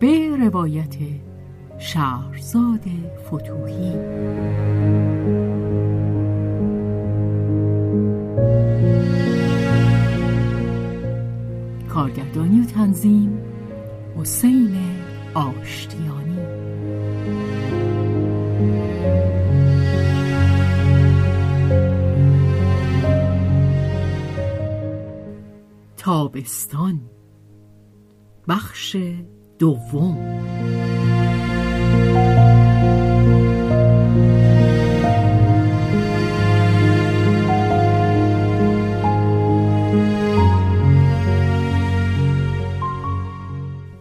به 0.00 0.36
روایت 0.36 0.96
شهرزاد 1.78 2.84
فتوحی 3.26 3.92
کارگردانی 11.88 12.60
و 12.60 12.64
تنظیم 12.64 13.38
حسین 14.16 14.76
آشتیانی. 15.34 16.38
تابستان 25.96 27.00
بخش 28.48 28.96
دوم. 29.58 30.36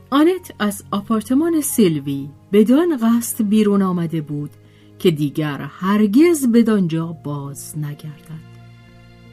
آنت 0.09 0.51
از 0.59 0.83
آپارتمان 0.91 1.61
سیلوی 1.61 2.29
بدان 2.53 2.97
قصد 2.97 3.43
بیرون 3.49 3.81
آمده 3.81 4.21
بود 4.21 4.51
که 4.99 5.11
دیگر 5.11 5.61
هرگز 5.61 6.47
بدانجا 6.51 7.05
باز 7.23 7.77
نگردد. 7.77 8.45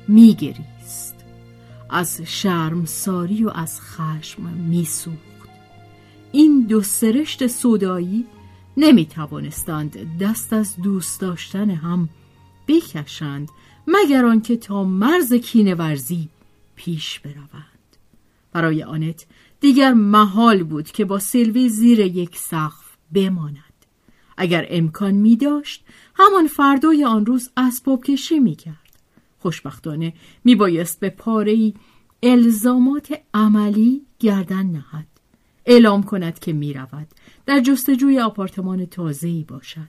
میگریست. 0.09 1.15
از 1.91 2.21
شرمساری 2.25 3.45
و 3.45 3.51
از 3.55 3.81
خشم 3.81 4.43
میسوخت. 4.43 5.32
این 6.33 6.61
دو 6.61 6.83
سرشت 6.83 7.47
صدایی 7.47 8.27
نمی 8.77 9.07
توانستند 9.07 10.19
دست 10.19 10.53
از 10.53 10.77
دوست 10.77 11.21
داشتن 11.21 11.71
هم 11.71 12.09
بکشند 12.69 13.49
مگر 13.87 14.25
آنکه 14.25 14.57
تا 14.57 14.85
مرز 14.85 15.35
کینه 15.35 15.75
ورزی 15.75 16.29
پیش 16.75 17.21
بروند. 17.21 17.97
برای 18.53 18.83
آنت 18.83 19.27
دیگر 19.61 19.93
محال 19.93 20.63
بود 20.63 20.91
که 20.91 21.05
با 21.05 21.19
سیلوی 21.19 21.69
زیر 21.69 22.01
یک 22.01 22.37
سقف 22.37 22.97
بماند. 23.13 23.59
اگر 24.37 24.67
امکان 24.71 25.15
می 25.15 25.37
داشت 25.37 25.85
همان 26.15 26.47
فردای 26.47 27.05
آن 27.05 27.27
روز 27.27 27.51
اسباب 27.57 28.05
کشی 28.05 28.39
می 28.39 28.57
کرد 28.57 28.77
خوشبختانه 29.39 30.13
می 30.45 30.55
بایست 30.55 31.01
به 31.01 31.11
پاره 31.11 31.73
الزامات 32.23 33.19
عملی 33.35 34.03
گردن 34.19 34.67
نهد. 34.67 35.12
اعلام 35.67 36.03
کند 36.03 36.39
که 36.39 36.53
می 36.53 36.73
رود 36.73 37.07
در 37.47 37.61
جستجوی 37.61 38.21
آپارتمان 38.21 38.87
تازه‌ای 38.87 39.45
باشد. 39.45 39.89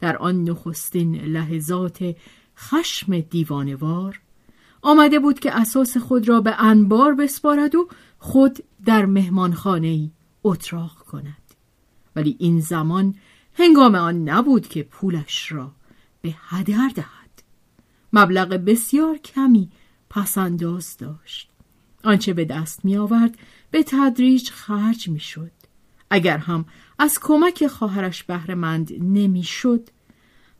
در 0.00 0.16
آن 0.16 0.44
نخستین 0.44 1.14
لحظات 1.16 2.16
خشم 2.58 3.20
دیوانوار 3.20 4.20
آمده 4.82 5.18
بود 5.18 5.40
که 5.40 5.58
اساس 5.58 5.96
خود 5.96 6.28
را 6.28 6.40
به 6.40 6.62
انبار 6.64 7.14
بسپارد 7.14 7.74
و 7.74 7.88
خود 8.18 8.58
در 8.84 9.06
مهمانخانه 9.06 10.10
اتراق 10.44 10.94
کند. 10.94 11.36
ولی 12.16 12.36
این 12.38 12.60
زمان 12.60 13.14
هنگام 13.54 13.94
آن 13.94 14.28
نبود 14.28 14.68
که 14.68 14.82
پولش 14.82 15.52
را 15.52 15.72
به 16.22 16.34
هدر 16.48 16.90
دهد. 16.94 17.42
مبلغ 18.12 18.48
بسیار 18.48 19.16
کمی 19.16 19.70
پسنداز 20.10 20.96
داشت. 20.96 21.51
آنچه 22.04 22.32
به 22.32 22.44
دست 22.44 22.84
می 22.84 22.96
آورد 22.96 23.38
به 23.70 23.82
تدریج 23.82 24.50
خرج 24.50 25.08
می 25.08 25.20
شد. 25.20 25.50
اگر 26.10 26.38
هم 26.38 26.64
از 26.98 27.18
کمک 27.20 27.66
خواهرش 27.66 28.22
بهرهمند 28.22 28.92
نمی 29.00 29.42
شد 29.42 29.88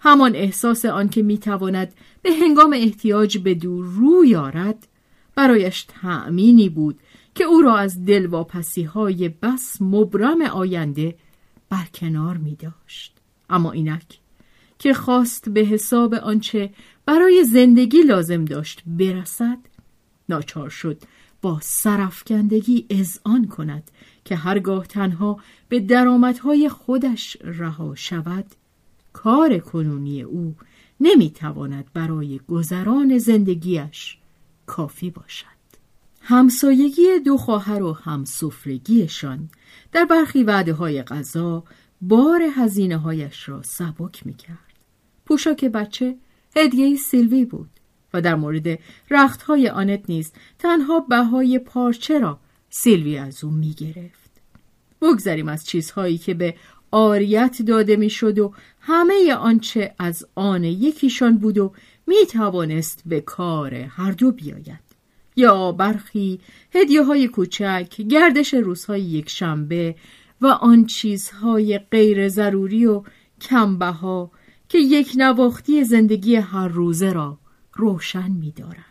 همان 0.01 0.37
احساس 0.37 0.85
آنکه 0.85 1.23
می 1.23 1.39
تواند 1.39 1.95
به 2.23 2.31
هنگام 2.33 2.73
احتیاج 2.73 3.39
به 3.39 3.55
دور 3.55 3.85
رو 3.85 4.25
یارد 4.25 4.87
برایش 5.35 5.87
تأمینی 5.89 6.69
بود 6.69 7.01
که 7.35 7.45
او 7.45 7.63
را 7.63 7.77
از 7.77 8.05
دلواپسی 8.05 8.83
های 8.83 9.29
بس 9.29 9.77
مبرم 9.83 10.43
آینده 10.43 11.15
برکنار 11.71 12.37
می 12.37 12.55
داشت. 12.55 13.17
اما 13.51 13.73
اینک 13.73 14.19
که 14.79 14.95
خواست 14.95 15.49
به 15.49 15.61
حساب 15.61 16.15
آنچه 16.15 16.71
برای 17.07 17.45
زندگی 17.45 18.03
لازم 18.03 18.45
داشت 18.45 18.83
برسد 18.87 19.59
ناچار 20.29 20.71
شد 20.71 21.03
با 21.43 21.59
سرفکندگی 21.63 22.87
اذعان 22.91 23.49
کند 23.49 23.91
که 24.25 24.37
هرگاه 24.37 24.87
تنها 24.87 25.41
به 25.69 25.81
درآمدهای 25.81 26.69
خودش 26.69 27.37
رها 27.41 27.95
شود 27.95 28.47
کار 29.13 29.59
کنونی 29.59 30.23
او 30.23 30.55
نمی‌تواند 31.01 31.85
برای 31.95 32.41
گذران 32.49 33.19
زندگیش 33.19 34.19
کافی 34.67 35.11
باشد 35.11 35.47
همسایگی 36.21 37.19
دو 37.25 37.37
خواهر 37.37 37.83
و 37.83 37.93
همسفرگیشان 37.93 39.51
در 39.93 40.05
برخی 40.05 40.43
وعده 40.43 40.73
های 40.73 41.03
غذا 41.03 41.65
بار 42.01 42.43
هزینه 42.57 42.97
هایش 42.97 43.49
را 43.49 43.63
سبک 43.63 44.27
می 44.27 44.35
کرد. 44.35 44.59
پوشاک 45.27 45.65
بچه 45.65 46.17
هدیه 46.57 46.97
سیلوی 46.97 47.45
بود 47.45 47.71
و 48.15 48.21
در 48.21 48.35
مورد 48.35 48.79
رختهای 49.11 49.69
آنت 49.69 50.03
نیز 50.09 50.33
تنها 50.59 51.01
بهای 51.01 51.59
پارچه 51.59 52.19
را 52.19 52.39
سیلوی 52.71 53.19
از 53.19 53.45
او 53.45 53.51
می 53.51 53.73
گرفت. 53.73 54.31
بگذریم 55.03 55.49
از 55.49 55.67
چیزهایی 55.67 56.19
که 56.19 56.35
به 56.35 56.55
آریت 56.91 57.63
داده 57.63 57.97
می‌شد 57.97 58.39
و 58.39 58.53
همه 58.81 59.35
آنچه 59.35 59.95
از 59.99 60.27
آن 60.35 60.65
یکیشان 60.65 61.39
بود 61.39 61.59
و 61.59 61.73
می 62.07 62.27
توانست 62.31 63.03
به 63.07 63.21
کار 63.21 63.75
هر 63.75 64.13
دو 64.13 64.33
بیاید. 64.33 64.93
یا 65.37 65.73
برخی 65.73 66.41
هدیه 66.75 67.03
های 67.03 67.29
کوچک 67.29 67.97
گردش 67.97 68.55
روزهای 68.55 69.03
یک 69.03 69.31
شنبه 69.31 69.95
و 70.41 70.47
آن 70.47 70.87
چیزهای 70.87 71.79
غیر 71.79 72.29
ضروری 72.29 72.87
و 72.87 73.03
کمبه 73.41 73.95
که 74.69 74.79
یک 74.79 75.13
نواختی 75.17 75.85
زندگی 75.85 76.37
هر 76.37 76.69
روزه 76.69 77.13
را 77.13 77.39
روشن 77.75 78.31
می 78.31 78.51
دارند. 78.51 78.85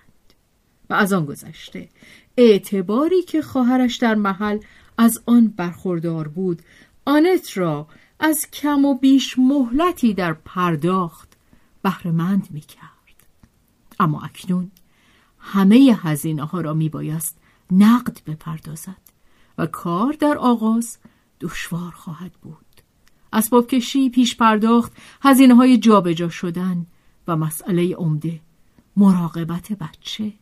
و 0.90 0.94
از 0.94 1.14
آن 1.14 1.26
گذشته 1.26 1.90
اعتباری 2.38 3.22
که 3.22 3.42
خواهرش 3.42 3.96
در 3.96 4.16
محل 4.16 4.60
از 4.98 5.22
آن 5.26 5.48
برخوردار 5.48 6.28
بود 6.28 6.62
آنت 7.06 7.58
را 7.58 7.88
از 8.20 8.52
کم 8.52 8.86
و 8.86 8.96
بیش 8.96 9.40
مهلتی 9.40 10.14
در 10.14 10.34
پرداخت 10.34 11.38
بهرهمند 11.82 12.48
می 12.52 12.62
کرد. 12.62 12.92
اما 14.00 14.22
اکنون 14.22 14.72
همه 15.40 15.98
هزینه 16.02 16.46
ها 16.46 16.62
را 16.62 16.74
می 16.74 16.90
بایست 16.90 17.38
نقد 17.72 18.18
بپردازد 18.28 19.02
و 19.58 19.66
کار 19.66 20.14
در 20.20 20.38
آغاز 20.38 20.98
دشوار 21.42 21.92
خواهد 21.92 22.32
بود. 22.34 22.82
اسباب 23.34 23.68
کشی، 23.68 24.10
پیش 24.10 24.36
پرداخت، 24.36 24.92
هزینه 25.22 25.56
های 25.56 25.78
جابجا 25.78 26.30
شدن 26.30 26.86
و 27.28 27.36
مسئله 27.36 27.96
عمده 27.96 28.42
مراقبت 28.98 29.72
بچه. 29.74 30.34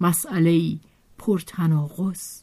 مسئله 0.00 0.78
پرتناقض. 1.18 2.42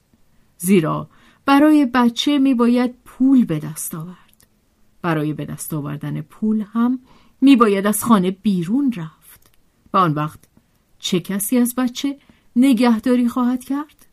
زیرا 0.58 1.10
برای 1.46 1.86
بچه 1.86 2.38
می 2.38 2.54
باید 2.54 2.96
پول 3.06 3.46
به 3.46 3.60
دست 3.60 3.96
آورد. 3.96 4.48
برای 5.02 5.34
به 5.34 5.46
دست 5.46 5.74
آوردن 5.74 6.22
پول 6.22 6.62
هم 6.74 7.00
می 7.42 7.56
باید 7.56 7.88
از 7.88 8.04
خانه 8.04 8.32
بیرون 8.32 8.94
رفت. 8.98 9.52
و 9.94 9.98
آن 9.98 10.14
وقت 10.14 10.40
چه 11.00 11.20
کسی 11.20 11.58
از 11.58 11.76
بچه 11.76 12.18
نگهداری 12.56 13.30
خواهد 13.30 13.64
کرد؟ 13.64 14.06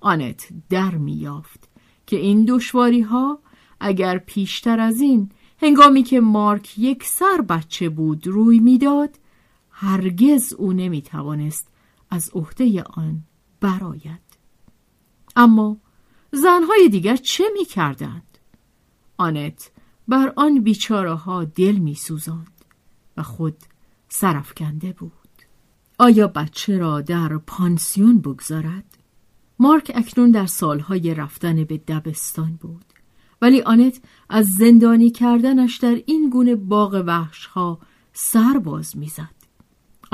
آنت 0.00 0.48
در 0.70 0.94
میافت 0.94 1.68
که 2.06 2.16
این 2.16 2.44
دشواری 2.44 3.00
ها 3.00 3.38
اگر 3.80 4.18
پیشتر 4.18 4.80
از 4.80 5.00
این 5.00 5.30
هنگامی 5.62 6.02
که 6.02 6.20
مارک 6.20 6.78
یک 6.78 7.04
سر 7.04 7.40
بچه 7.48 7.88
بود 7.88 8.26
روی 8.26 8.58
می‌داد 8.58 9.18
هرگز 9.78 10.52
او 10.52 10.72
نمی 10.72 11.02
توانست 11.02 11.68
از 12.10 12.30
عهده 12.34 12.82
آن 12.82 13.22
براید 13.60 14.20
اما 15.36 15.76
زنهای 16.32 16.88
دیگر 16.88 17.16
چه 17.16 17.44
می 17.52 17.64
کردند؟ 17.64 18.38
آنت 19.16 19.70
بر 20.08 20.32
آن 20.36 20.60
بیچاره 20.60 21.14
ها 21.14 21.44
دل 21.44 21.76
می 21.76 21.94
سوزند 21.94 22.64
و 23.16 23.22
خود 23.22 23.56
سرفکنده 24.08 24.92
بود 24.92 25.12
آیا 25.98 26.28
بچه 26.28 26.78
را 26.78 27.00
در 27.00 27.38
پانسیون 27.38 28.18
بگذارد؟ 28.18 28.98
مارک 29.58 29.92
اکنون 29.94 30.30
در 30.30 30.46
سالهای 30.46 31.14
رفتن 31.14 31.64
به 31.64 31.78
دبستان 31.78 32.56
بود 32.60 32.84
ولی 33.42 33.62
آنت 33.62 34.00
از 34.28 34.46
زندانی 34.46 35.10
کردنش 35.10 35.76
در 35.76 36.02
این 36.06 36.30
گونه 36.30 36.56
باغ 36.56 37.04
وحشها 37.06 37.78
سر 38.12 38.58
باز 38.64 38.96
می‌زد 38.96 39.35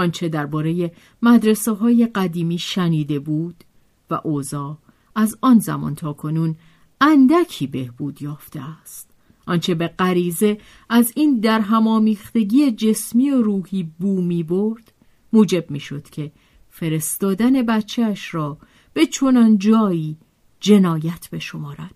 آنچه 0.02 0.28
درباره 0.28 0.92
مدرسه 1.22 1.72
های 1.72 2.06
قدیمی 2.06 2.58
شنیده 2.58 3.18
بود 3.18 3.64
و 4.10 4.20
اوزا 4.24 4.78
از 5.14 5.38
آن 5.40 5.58
زمان 5.58 5.94
تا 5.94 6.12
کنون 6.12 6.56
اندکی 7.00 7.66
بهبود 7.66 8.22
یافته 8.22 8.60
است. 8.80 9.10
آنچه 9.46 9.74
به 9.74 9.88
غریزه 9.88 10.58
از 10.88 11.12
این 11.16 11.40
در 11.40 11.60
همامیختگی 11.60 12.72
جسمی 12.72 13.30
و 13.30 13.42
روحی 13.42 13.90
بو 13.98 14.22
می 14.22 14.42
برد 14.42 14.92
موجب 15.32 15.70
می 15.70 15.80
شد 15.80 16.10
که 16.10 16.32
فرستادن 16.70 17.62
بچهش 17.62 18.34
را 18.34 18.58
به 18.92 19.06
چنان 19.06 19.58
جایی 19.58 20.16
جنایت 20.60 21.30
بشمارد 21.32 21.94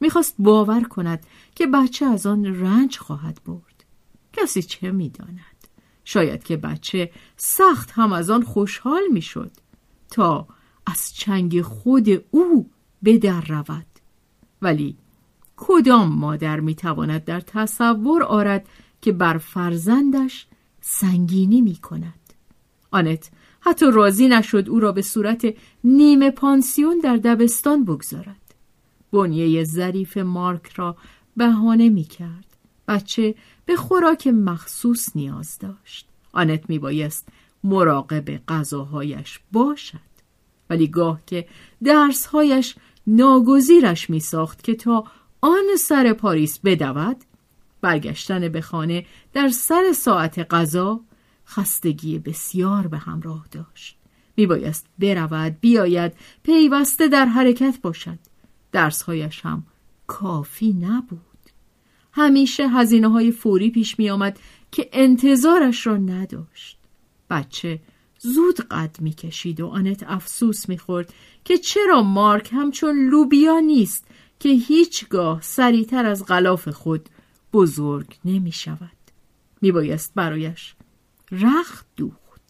می‌خواست 0.00 0.34
باور 0.38 0.82
کند 0.84 1.26
که 1.54 1.66
بچه 1.66 2.06
از 2.06 2.26
آن 2.26 2.60
رنج 2.60 2.98
خواهد 2.98 3.40
برد. 3.46 3.84
کسی 4.32 4.62
چه 4.62 4.90
می‌داند 4.90 5.55
شاید 6.08 6.44
که 6.44 6.56
بچه 6.56 7.10
سخت 7.36 7.90
هم 7.90 8.12
از 8.12 8.30
آن 8.30 8.42
خوشحال 8.42 9.02
می‌شد 9.12 9.50
تا 10.10 10.46
از 10.86 11.14
چنگ 11.14 11.62
خود 11.62 12.08
او 12.30 12.70
به 13.02 13.18
در 13.18 13.40
رود. 13.40 13.86
ولی 14.62 14.96
کدام 15.56 16.08
مادر 16.08 16.60
می‌تواند 16.60 17.24
در 17.24 17.40
تصور 17.40 18.22
آرد 18.22 18.68
که 19.00 19.12
بر 19.12 19.38
فرزندش 19.38 20.46
سنگینی 20.80 21.60
می 21.60 21.76
کند 21.76 22.34
آنت 22.90 23.30
حتی 23.60 23.86
راضی 23.90 24.28
نشد 24.28 24.68
او 24.68 24.80
را 24.80 24.92
به 24.92 25.02
صورت 25.02 25.54
نیمه 25.84 26.30
پانسیون 26.30 26.98
در 26.98 27.16
دبستان 27.16 27.84
بگذارد. 27.84 28.54
بنیه 29.12 29.64
ظریف 29.64 30.16
مارک 30.16 30.72
را 30.72 30.96
بهانه 31.36 31.88
می 31.88 32.04
کرد 32.04 32.45
بچه 32.88 33.34
به 33.64 33.76
خوراک 33.76 34.26
مخصوص 34.26 35.16
نیاز 35.16 35.58
داشت. 35.58 36.08
آنت 36.32 36.70
می 36.70 36.78
بایست 36.78 37.28
مراقب 37.64 38.46
غذاهایش 38.46 39.40
باشد. 39.52 40.06
ولی 40.70 40.88
گاه 40.88 41.20
که 41.26 41.48
درسهایش 41.84 42.74
ناگزیرش 43.06 44.10
می 44.10 44.20
ساخت 44.20 44.62
که 44.62 44.74
تا 44.74 45.04
آن 45.40 45.76
سر 45.78 46.12
پاریس 46.12 46.58
بدود 46.58 47.16
برگشتن 47.80 48.48
به 48.48 48.60
خانه 48.60 49.06
در 49.32 49.48
سر 49.48 49.92
ساعت 49.92 50.38
غذا 50.38 51.00
خستگی 51.46 52.18
بسیار 52.18 52.86
به 52.86 52.98
همراه 52.98 53.46
داشت. 53.50 53.98
میبایست 54.36 54.86
برود 54.98 55.56
بیاید 55.60 56.12
پیوسته 56.42 57.08
در 57.08 57.24
حرکت 57.24 57.78
باشد. 57.82 58.18
درسهایش 58.72 59.40
هم 59.40 59.66
کافی 60.06 60.72
نبود. 60.72 61.25
همیشه 62.16 62.68
هزینه 62.68 63.08
های 63.08 63.30
فوری 63.30 63.70
پیش 63.70 63.98
می 63.98 64.10
آمد 64.10 64.38
که 64.72 64.88
انتظارش 64.92 65.86
را 65.86 65.96
نداشت. 65.96 66.78
بچه 67.30 67.80
زود 68.18 68.60
قد 68.60 68.96
می 69.00 69.12
کشید 69.12 69.60
و 69.60 69.66
آنت 69.66 70.02
افسوس 70.02 70.68
می 70.68 70.78
خورد 70.78 71.14
که 71.44 71.58
چرا 71.58 72.02
مارک 72.02 72.50
همچون 72.52 73.08
لوبیا 73.08 73.58
نیست 73.58 74.06
که 74.40 74.48
هیچگاه 74.48 75.42
سریعتر 75.42 76.06
از 76.06 76.26
غلاف 76.26 76.68
خود 76.68 77.08
بزرگ 77.52 78.16
نمی 78.24 78.52
شود 78.52 78.90
می 79.62 79.72
بایست 79.72 80.12
برایش 80.14 80.74
رخت 81.32 81.86
دوخت. 81.96 82.42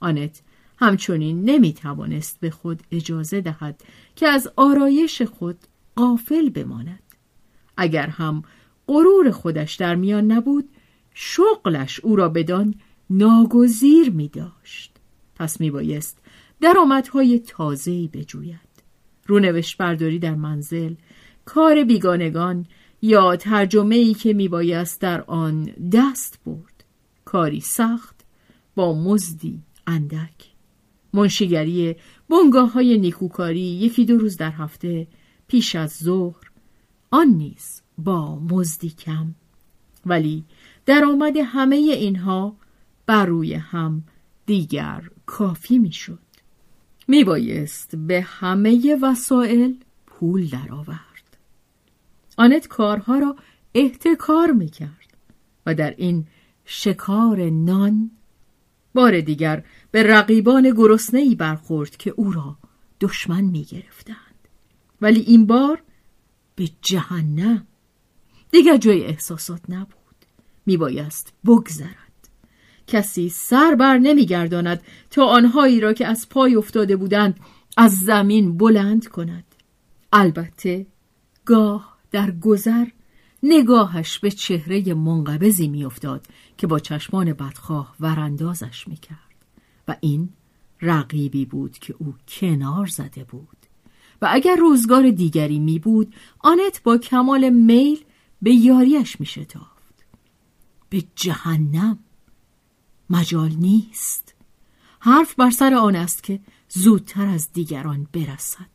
آنت 0.00 0.42
همچنین 0.78 1.44
نمی 1.50 1.72
توانست 1.72 2.40
به 2.40 2.50
خود 2.50 2.82
اجازه 2.92 3.40
دهد 3.40 3.80
که 4.16 4.28
از 4.28 4.48
آرایش 4.56 5.22
خود 5.22 5.58
قافل 5.96 6.48
بماند. 6.48 7.02
اگر 7.76 8.06
هم 8.06 8.42
غرور 8.88 9.30
خودش 9.30 9.74
در 9.74 9.94
میان 9.94 10.32
نبود 10.32 10.68
شغلش 11.14 12.00
او 12.00 12.16
را 12.16 12.28
بدان 12.28 12.74
ناگزیر 13.10 14.10
می 14.10 14.28
داشت 14.28 14.96
پس 15.36 15.60
می 15.60 15.70
بایست 15.70 16.18
درآمدهای 16.60 17.38
تازه‌ای 17.38 18.08
بجوید. 18.12 18.74
رونوشت 19.26 19.76
برداری 19.76 20.18
در 20.18 20.34
منزل 20.34 20.94
کار 21.44 21.84
بیگانگان 21.84 22.66
یا 23.02 23.36
ترجمه 23.36 23.94
ای 23.94 24.14
که 24.14 24.32
می 24.32 24.48
بایست 24.48 25.00
در 25.00 25.20
آن 25.20 25.70
دست 25.92 26.38
برد. 26.46 26.84
کاری 27.24 27.60
سخت 27.60 28.24
با 28.74 28.94
مزدی 28.94 29.62
اندک. 29.86 30.54
منشیگری 31.12 31.96
بنگاه 32.28 32.72
های 32.72 32.98
نیکوکاری 32.98 33.60
یکی 33.60 34.04
دو 34.04 34.16
روز 34.16 34.36
در 34.36 34.50
هفته 34.50 35.06
پیش 35.46 35.76
از 35.76 35.90
ظهر. 35.96 36.50
آن 37.10 37.28
نیز 37.28 37.83
با 37.98 38.38
مزدی 38.38 38.90
کم 38.90 39.34
ولی 40.06 40.44
درآمد 40.86 41.36
همه 41.36 41.76
اینها 41.76 42.56
بر 43.06 43.26
روی 43.26 43.54
هم 43.54 44.04
دیگر 44.46 45.10
کافی 45.26 45.78
می‌شد. 45.78 46.18
می 47.08 47.24
بایست 47.24 47.96
به 47.96 48.20
همه 48.20 48.98
وسایل 49.02 49.78
پول 50.06 50.46
درآورد. 50.46 51.38
آنت 52.36 52.66
کارها 52.66 53.18
را 53.18 53.36
احتکار 53.74 54.52
می 54.52 54.68
کرد 54.68 55.16
و 55.66 55.74
در 55.74 55.94
این 55.96 56.26
شکار 56.64 57.50
نان 57.50 58.10
بار 58.94 59.20
دیگر 59.20 59.64
به 59.90 60.02
رقیبان 60.02 60.70
گرسنه‌ای 60.70 61.34
برخورد 61.34 61.96
که 61.96 62.10
او 62.16 62.32
را 62.32 62.56
دشمن 63.00 63.40
می 63.40 63.64
گرفتند. 63.64 64.48
ولی 65.00 65.20
این 65.20 65.46
بار 65.46 65.82
به 66.56 66.68
جهنم 66.82 67.66
دیگر 68.54 68.76
جای 68.76 69.04
احساسات 69.04 69.60
نبود. 69.68 70.14
می 70.66 70.76
بایست 70.76 71.32
بگذرد. 71.46 72.28
کسی 72.86 73.28
سر 73.28 73.74
بر 73.74 73.98
نمیگرداند 73.98 74.82
تا 75.10 75.24
آنهایی 75.24 75.80
را 75.80 75.92
که 75.92 76.06
از 76.06 76.28
پای 76.28 76.54
افتاده 76.54 76.96
بودند 76.96 77.40
از 77.76 77.96
زمین 77.96 78.56
بلند 78.56 79.08
کند. 79.08 79.44
البته 80.12 80.86
گاه 81.44 81.98
در 82.10 82.30
گذر 82.30 82.86
نگاهش 83.42 84.18
به 84.18 84.30
چهره 84.30 84.94
منقبضی 84.94 85.68
میافتاد 85.68 86.26
که 86.58 86.66
با 86.66 86.78
چشمان 86.78 87.32
بدخواه 87.32 87.94
وراندازش 88.00 88.88
می‌کرد 88.88 89.44
و 89.88 89.96
این 90.00 90.28
رقیبی 90.82 91.44
بود 91.44 91.78
که 91.78 91.94
او 91.98 92.14
کنار 92.28 92.86
زده 92.86 93.24
بود. 93.24 93.58
و 94.22 94.28
اگر 94.30 94.56
روزگار 94.56 95.10
دیگری 95.10 95.58
می 95.58 95.78
بود 95.78 96.14
آنت 96.40 96.80
با 96.84 96.98
کمال 96.98 97.50
میل 97.50 98.04
به 98.44 98.54
یاریش 98.54 99.20
می 99.20 99.26
شتافت. 99.26 100.04
به 100.90 101.04
جهنم. 101.14 101.98
مجال 103.10 103.50
نیست. 103.50 104.34
حرف 105.00 105.34
بر 105.34 105.50
سر 105.50 105.74
آن 105.74 105.96
است 105.96 106.22
که 106.22 106.40
زودتر 106.68 107.26
از 107.26 107.52
دیگران 107.52 108.06
برسد. 108.12 108.70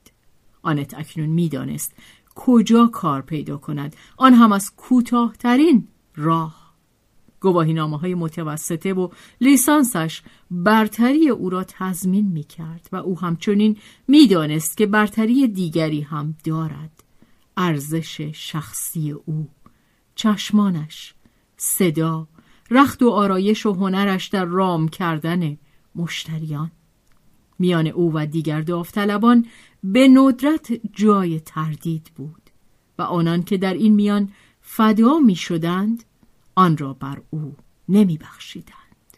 آنت 0.62 0.94
اکنون 0.94 1.30
می‌دانست 1.30 1.94
کجا 2.36 2.88
کار 2.88 3.22
پیدا 3.22 3.58
کند. 3.58 3.96
آن 4.18 4.34
هم 4.34 4.52
از 4.52 4.76
کوتاهترین 4.76 5.88
راه. 6.16 6.74
گواهی 7.40 7.74
نامه 7.74 7.98
های 7.98 8.16
متوسطه 8.16 8.94
و 8.94 9.10
لیسانسش 9.42 10.22
برتری 10.52 11.30
او 11.30 11.50
را 11.50 11.64
تضمین 11.64 12.28
می 12.28 12.44
کرد 12.44 12.90
و 12.92 12.96
او 12.96 13.20
همچنین 13.20 13.78
می‌دانست 14.08 14.78
که 14.78 14.86
برتری 14.86 15.48
دیگری 15.48 16.02
هم 16.02 16.36
دارد. 16.44 17.04
ارزش 17.58 18.22
شخصی 18.22 19.12
او. 19.12 19.50
چشمانش 20.20 21.14
صدا 21.58 22.28
رخت 22.72 23.04
و 23.04 23.10
آرایش 23.10 23.66
و 23.66 23.74
هنرش 23.74 24.28
در 24.28 24.46
رام 24.46 24.88
کردن 24.88 25.58
مشتریان 25.96 26.72
میان 27.60 27.88
او 27.88 28.12
و 28.14 28.26
دیگر 28.26 28.62
داوطلبان 28.62 29.46
به 29.84 30.08
ندرت 30.08 30.72
جای 30.94 31.40
تردید 31.40 32.12
بود 32.16 32.50
و 32.98 33.02
آنان 33.02 33.44
که 33.44 33.58
در 33.58 33.74
این 33.74 33.94
میان 33.94 34.30
فدا 34.62 35.20
می 35.20 35.36
شدند 35.36 36.04
آن 36.56 36.78
را 36.78 36.94
بر 36.94 37.22
او 37.30 37.56
نمی 37.90 38.18
بخشیدند. 38.18 39.18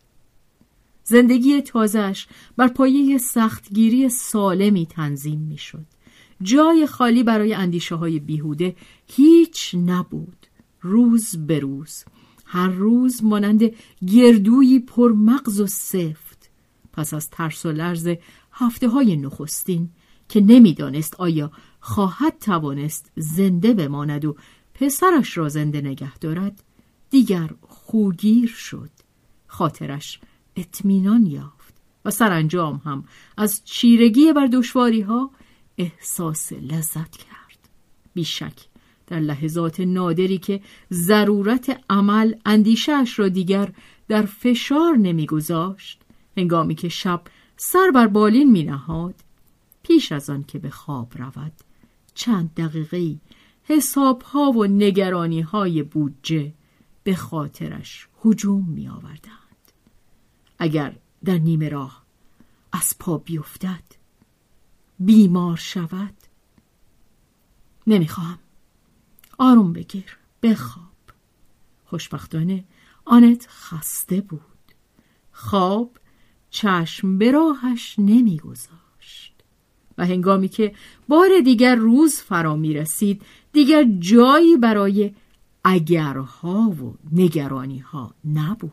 زندگی 1.03 1.61
تازش 1.61 2.27
بر 2.57 2.67
پایه 2.67 3.17
سختگیری 3.17 4.09
سالمی 4.09 4.85
تنظیم 4.85 5.39
می 5.39 5.57
شد. 5.57 5.85
جای 6.41 6.85
خالی 6.85 7.23
برای 7.23 7.53
اندیشه 7.53 7.95
های 7.95 8.19
بیهوده 8.19 8.75
هیچ 9.07 9.75
نبود. 9.75 10.47
روز 10.81 11.47
به 11.47 11.59
روز. 11.59 12.05
هر 12.45 12.67
روز 12.67 13.23
مانند 13.23 13.63
گردویی 14.07 14.79
پر 14.79 15.11
مغز 15.11 15.59
و 15.59 15.67
سفت. 15.67 16.49
پس 16.93 17.13
از 17.13 17.29
ترس 17.29 17.65
و 17.65 17.71
لرز 17.71 18.09
هفته 18.51 18.89
های 18.89 19.15
نخستین 19.15 19.89
که 20.29 20.41
نمی‌دانست 20.41 21.15
آیا 21.15 21.51
خواهد 21.79 22.39
توانست 22.39 23.11
زنده 23.15 23.73
بماند 23.73 24.25
و 24.25 24.35
پسرش 24.73 25.37
را 25.37 25.49
زنده 25.49 25.81
نگه 25.81 26.17
دارد 26.17 26.63
دیگر 27.09 27.49
خوگیر 27.61 28.49
شد 28.49 28.89
خاطرش 29.47 30.19
اطمینان 30.55 31.25
یافت 31.25 31.73
و 32.05 32.11
سرانجام 32.11 32.81
هم 32.85 33.03
از 33.37 33.61
چیرگی 33.65 34.33
بر 34.33 34.47
دشواری 34.47 35.01
ها 35.01 35.31
احساس 35.77 36.53
لذت 36.53 37.17
کرد 37.17 37.69
بیشک 38.13 38.70
در 39.11 39.19
لحظات 39.19 39.79
نادری 39.79 40.37
که 40.37 40.61
ضرورت 40.93 41.81
عمل 41.89 42.33
اندیشهش 42.45 43.19
را 43.19 43.29
دیگر 43.29 43.69
در 44.07 44.25
فشار 44.25 44.97
نمیگذاشت 44.97 46.01
هنگامی 46.37 46.75
که 46.75 46.89
شب 46.89 47.21
سر 47.57 47.91
بر 47.95 48.07
بالین 48.07 48.51
می 48.51 48.63
نهاد 48.63 49.15
پیش 49.83 50.11
از 50.11 50.29
آن 50.29 50.43
که 50.43 50.59
به 50.59 50.69
خواب 50.69 51.11
رود 51.17 51.51
چند 52.13 52.53
دقیقه 52.53 53.15
حساب 53.63 54.21
ها 54.21 54.51
و 54.51 54.65
نگرانی 54.65 55.41
های 55.41 55.83
بودجه 55.83 56.53
به 57.03 57.15
خاطرش 57.15 58.07
هجوم 58.25 58.65
می 58.69 58.87
آوردند. 58.87 59.71
اگر 60.59 60.95
در 61.25 61.37
نیمه 61.37 61.69
راه 61.69 62.03
از 62.73 62.95
پا 62.99 63.17
بیفتد 63.17 63.83
بیمار 64.99 65.57
شود 65.57 66.13
نمی‌خواهم 67.87 68.39
آروم 69.41 69.73
بگیر. 69.73 70.17
بخواب. 70.43 70.85
خوشبختانه 71.85 72.63
آنت 73.05 73.47
خسته 73.49 74.21
بود. 74.21 74.41
خواب 75.31 75.97
چشم 76.49 77.17
به 77.17 77.31
راهش 77.31 77.95
نمیگذاشت. 77.97 79.35
و 79.97 80.05
هنگامی 80.05 80.47
که 80.47 80.73
بار 81.07 81.29
دیگر 81.43 81.75
روز 81.75 82.15
فرا 82.15 82.55
می 82.55 82.73
رسید 82.73 83.21
دیگر 83.53 83.85
جایی 83.99 84.57
برای 84.57 85.11
اگرها 85.63 86.69
و 86.69 86.95
نگرانیها 87.11 88.13
نبود. 88.25 88.71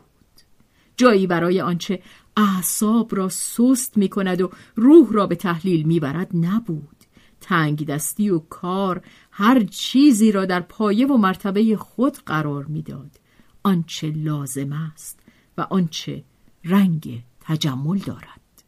جایی 0.97 1.27
برای 1.27 1.61
آنچه 1.61 2.01
اعصاب 2.37 3.15
را 3.15 3.29
سست 3.29 3.97
می 3.97 4.09
کند 4.09 4.41
و 4.41 4.51
روح 4.75 5.07
را 5.11 5.27
به 5.27 5.35
تحلیل 5.35 5.83
می 5.83 5.99
برد 5.99 6.29
نبود. 6.33 6.98
تنگ 7.41 7.85
دستی 7.85 8.29
و 8.29 8.39
کار 8.39 9.01
هر 9.31 9.63
چیزی 9.63 10.31
را 10.31 10.45
در 10.45 10.59
پایه 10.59 11.07
و 11.07 11.17
مرتبه 11.17 11.77
خود 11.77 12.17
قرار 12.17 12.65
می‌داد. 12.65 13.19
آنچه 13.63 14.11
لازم 14.11 14.73
است 14.73 15.19
و 15.57 15.61
آنچه 15.61 16.23
رنگ 16.65 17.23
تجمل 17.41 17.97
دارد. 17.97 18.63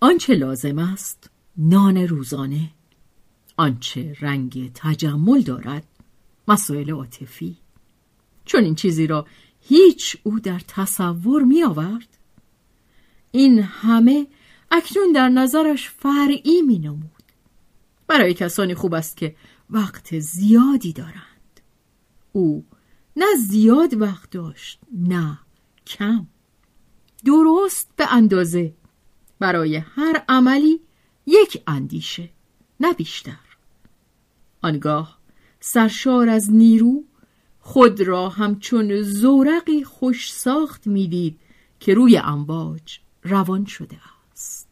آنچه 0.00 0.34
لازم 0.34 0.78
است 0.78 1.30
نان 1.56 1.96
روزانه 1.96 2.70
آنچه 3.56 4.16
رنگ 4.20 4.70
تجمل 4.74 5.40
دارد 5.40 5.86
مسائل 6.48 6.90
عاطفی. 6.90 7.56
چون 8.44 8.64
این 8.64 8.74
چیزی 8.74 9.06
را 9.06 9.26
هیچ 9.60 10.16
او 10.22 10.40
در 10.40 10.60
تصور 10.68 11.42
می 11.42 11.62
آورد 11.62 12.18
این 13.30 13.58
همه 13.58 14.26
اکنون 14.70 15.12
در 15.12 15.28
نظرش 15.28 15.88
فرعی 15.88 16.62
می 16.62 16.78
نمود 16.78 17.21
برای 18.12 18.34
کسانی 18.34 18.74
خوب 18.74 18.94
است 18.94 19.16
که 19.16 19.36
وقت 19.70 20.18
زیادی 20.18 20.92
دارند. 20.92 21.60
او 22.32 22.64
نه 23.16 23.26
زیاد 23.48 24.00
وقت 24.00 24.30
داشت 24.30 24.80
نه 24.92 25.38
کم. 25.86 26.26
درست 27.24 27.88
به 27.96 28.12
اندازه. 28.12 28.74
برای 29.38 29.76
هر 29.76 30.24
عملی 30.28 30.80
یک 31.26 31.62
اندیشه 31.66 32.30
نه 32.80 32.92
بیشتر. 32.92 33.56
آنگاه 34.62 35.18
سرشار 35.60 36.28
از 36.28 36.50
نیرو 36.50 37.04
خود 37.60 38.00
را 38.00 38.28
همچون 38.28 39.02
زورقی 39.02 39.84
خوش 39.84 40.32
ساخت 40.32 40.86
می‌دید 40.86 41.38
که 41.80 41.94
روی 41.94 42.16
امواج 42.16 42.98
روان 43.22 43.64
شده 43.64 43.96
است. 44.32 44.71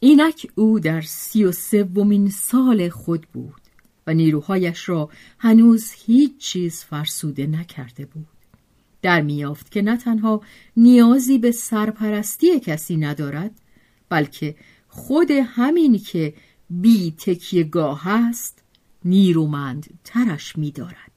اینک 0.00 0.46
او 0.54 0.80
در 0.80 1.00
سی 1.00 1.44
و 1.44 1.52
سومین 1.52 2.30
سال 2.30 2.88
خود 2.88 3.26
بود 3.32 3.60
و 4.06 4.14
نیروهایش 4.14 4.88
را 4.88 5.10
هنوز 5.38 5.92
هیچ 5.92 6.38
چیز 6.38 6.84
فرسوده 6.84 7.46
نکرده 7.46 8.06
بود 8.06 8.26
در 9.02 9.20
میافت 9.22 9.70
که 9.70 9.82
نه 9.82 9.96
تنها 9.96 10.42
نیازی 10.76 11.38
به 11.38 11.50
سرپرستی 11.50 12.60
کسی 12.60 12.96
ندارد 12.96 13.50
بلکه 14.08 14.56
خود 14.88 15.30
همین 15.30 15.98
که 15.98 16.34
بی 16.70 17.10
تکیه 17.10 17.64
گاه 17.64 18.08
است 18.08 18.62
نیرومند 19.04 19.98
ترش 20.04 20.58
می 20.58 20.70
دارد. 20.70 21.12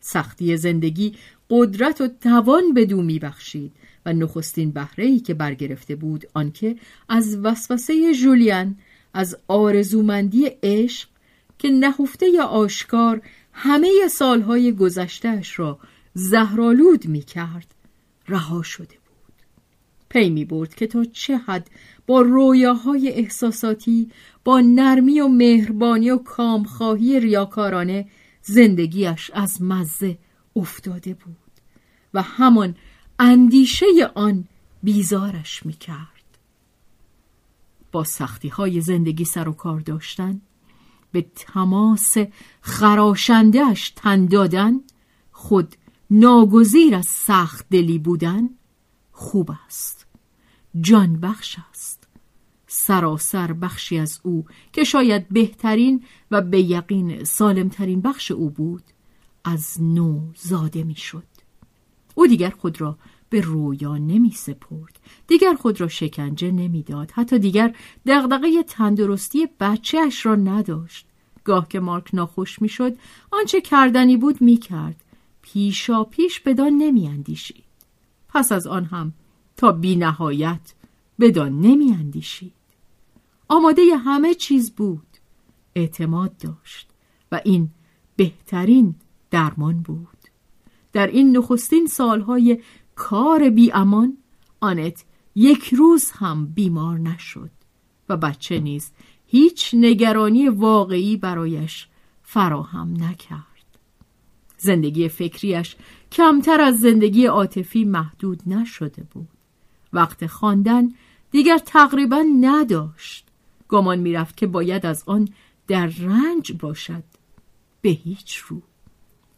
سختی 0.00 0.56
زندگی 0.56 1.14
قدرت 1.50 2.00
و 2.00 2.08
توان 2.08 2.74
به 2.74 2.84
دو 2.84 3.02
می 3.02 3.18
بخشید 3.18 3.72
و 4.06 4.12
نخستین 4.12 4.70
بهره‌ای 4.70 5.20
که 5.20 5.34
برگرفته 5.34 5.96
بود 5.96 6.24
آنکه 6.34 6.76
از 7.08 7.36
وسوسه 7.36 8.14
جولیان 8.14 8.76
از 9.14 9.36
آرزومندی 9.48 10.50
عشق 10.62 11.08
که 11.58 11.70
نهفته 11.70 12.28
یا 12.28 12.44
آشکار 12.44 13.22
همه 13.52 13.90
سالهای 14.10 14.72
گذشتهش 14.72 15.58
را 15.58 15.78
زهرالود 16.14 17.06
می 17.06 17.20
کرد 17.20 17.74
رها 18.28 18.62
شده 18.62 18.94
بود. 18.94 19.34
پی 20.08 20.30
می 20.30 20.44
برد 20.44 20.74
که 20.74 20.86
تا 20.86 21.04
چه 21.04 21.36
حد 21.36 21.70
با 22.06 22.20
رویاهای 22.20 23.08
احساساتی 23.08 24.10
با 24.44 24.60
نرمی 24.60 25.20
و 25.20 25.28
مهربانی 25.28 26.10
و 26.10 26.18
کامخواهی 26.18 27.20
ریاکارانه 27.20 28.06
زندگیش 28.42 29.30
از 29.34 29.62
مزه 29.62 30.18
افتاده 30.56 31.14
بود 31.14 31.36
و 32.14 32.22
همان 32.22 32.74
اندیشه 33.18 33.86
آن 34.14 34.44
بیزارش 34.82 35.66
می 35.66 35.72
کرد. 35.72 36.38
با 37.92 38.04
سختی 38.04 38.48
های 38.48 38.80
زندگی 38.80 39.24
سر 39.24 39.48
و 39.48 39.52
کار 39.52 39.80
داشتن 39.80 40.40
به 41.12 41.26
تماس 41.34 42.16
خراشندهش 42.60 43.90
تن 43.90 44.26
دادن 44.26 44.80
خود 45.32 45.76
ناگزیر 46.10 46.94
از 46.94 47.06
سخت 47.06 47.66
دلی 47.70 47.98
بودن 47.98 48.50
خوب 49.12 49.50
است 49.66 50.06
جان 50.80 51.20
بخش 51.20 51.56
است 51.70 52.08
سراسر 52.66 53.52
بخشی 53.52 53.98
از 53.98 54.20
او 54.22 54.44
که 54.72 54.84
شاید 54.84 55.28
بهترین 55.28 56.04
و 56.30 56.42
به 56.42 56.60
یقین 56.60 57.24
سالمترین 57.24 58.00
بخش 58.00 58.30
او 58.30 58.50
بود 58.50 58.82
از 59.44 59.82
نو 59.82 60.20
زاده 60.36 60.84
می‌شد. 60.84 61.35
او 62.18 62.26
دیگر 62.26 62.50
خود 62.50 62.80
را 62.80 62.98
به 63.30 63.40
رویا 63.40 63.96
نمی 63.96 64.30
سپرد. 64.30 64.98
دیگر 65.26 65.54
خود 65.54 65.80
را 65.80 65.88
شکنجه 65.88 66.50
نمی‌داد 66.50 67.10
حتی 67.10 67.38
دیگر 67.38 67.74
دغدغه 68.06 68.62
تندرستی 68.62 69.48
بچهش 69.60 70.26
را 70.26 70.34
نداشت. 70.34 71.06
گاه 71.44 71.68
که 71.68 71.80
مارک 71.80 72.14
ناخوش 72.14 72.62
می‌شد 72.62 72.96
آنچه 73.32 73.60
کردنی 73.60 74.16
بود 74.16 74.40
می‌کرد 74.40 75.02
پیشا 75.42 76.04
پیش 76.04 76.40
بدان 76.40 76.72
نمیاندیشید 76.72 77.64
پس 78.28 78.52
از 78.52 78.66
آن 78.66 78.84
هم 78.84 79.12
تا 79.56 79.72
بی 79.72 79.96
نهایت 79.96 80.74
بدان 81.20 81.60
نمیاندیشید 81.60 82.52
آماده 83.48 83.82
همه 83.96 84.34
چیز 84.34 84.70
بود. 84.70 85.06
اعتماد 85.74 86.36
داشت 86.36 86.88
و 87.32 87.40
این 87.44 87.70
بهترین 88.16 88.94
درمان 89.30 89.82
بود. 89.82 90.15
در 90.96 91.06
این 91.06 91.36
نخستین 91.36 91.86
سالهای 91.86 92.58
کار 92.94 93.50
بی 93.50 93.72
امان 93.72 94.16
آنت 94.60 95.04
یک 95.34 95.74
روز 95.74 96.10
هم 96.10 96.46
بیمار 96.46 96.98
نشد 96.98 97.50
و 98.08 98.16
بچه 98.16 98.58
نیز 98.58 98.90
هیچ 99.26 99.70
نگرانی 99.74 100.48
واقعی 100.48 101.16
برایش 101.16 101.88
فراهم 102.22 102.92
نکرد. 103.02 103.78
زندگی 104.58 105.08
فکریش 105.08 105.76
کمتر 106.12 106.60
از 106.60 106.80
زندگی 106.80 107.26
عاطفی 107.26 107.84
محدود 107.84 108.42
نشده 108.46 109.02
بود. 109.10 109.28
وقت 109.92 110.26
خواندن 110.26 110.88
دیگر 111.30 111.58
تقریبا 111.58 112.24
نداشت. 112.40 113.26
گمان 113.68 113.98
می‌رفت 113.98 114.36
که 114.36 114.46
باید 114.46 114.86
از 114.86 115.02
آن 115.06 115.28
در 115.66 115.86
رنج 115.86 116.52
باشد. 116.52 117.04
به 117.80 117.88
هیچ 117.88 118.36
رو. 118.36 118.62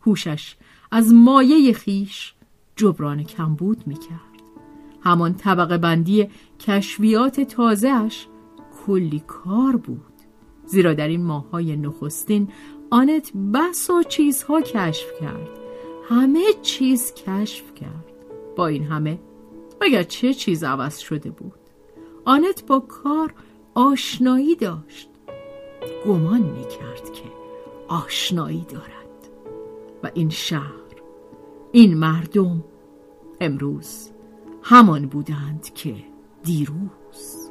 هوشش 0.07 0.57
از 0.91 1.13
مایه 1.13 1.73
خیش 1.73 2.35
جبران 2.77 3.25
کمبود 3.25 3.87
می‌کرد. 3.87 4.19
همان 5.01 5.35
طبقه 5.35 5.79
بندی 5.79 6.29
کشفیات 6.61 7.41
تازهش 7.41 8.27
کلی 8.87 9.23
کار 9.27 9.77
بود. 9.77 10.03
زیرا 10.67 10.95
در 10.95 11.09
این 11.09 11.25
ماههای 11.25 11.77
نخستین 11.77 12.49
آنت 12.91 13.33
بس 13.55 13.91
و 13.91 14.03
چیزها 14.03 14.61
کشف 14.61 15.07
کرد. 15.21 15.49
همه 16.09 16.45
چیز 16.63 17.15
کشف 17.15 17.75
کرد. 17.75 18.05
با 18.57 18.67
این 18.67 18.85
همه 18.85 19.19
مگر 19.83 20.03
چه 20.03 20.35
چیز 20.35 20.65
عوض 20.65 20.99
شده 20.99 21.31
بود؟ 21.31 21.53
آنت 22.25 22.67
با 22.67 22.81
کار 22.81 23.35
آشنایی 23.75 24.55
داشت. 24.55 25.09
گمان 26.07 26.43
می 26.43 26.63
کرد 26.63 27.13
که 27.13 27.25
آشنایی 27.89 28.67
دارد. 28.69 29.08
و 30.03 30.11
این 30.15 30.29
شهر 30.29 30.73
این 31.73 31.99
مردم 31.99 32.65
امروز 33.41 34.11
همان 34.63 35.07
بودند 35.07 35.75
که 35.75 35.95
دیروز. 36.43 37.48